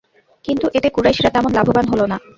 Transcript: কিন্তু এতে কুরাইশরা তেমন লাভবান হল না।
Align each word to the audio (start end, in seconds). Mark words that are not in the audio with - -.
কিন্তু 0.45 0.65
এতে 0.77 0.89
কুরাইশরা 0.95 1.29
তেমন 1.35 1.51
লাভবান 1.57 1.85
হল 1.91 2.01
না। 2.11 2.17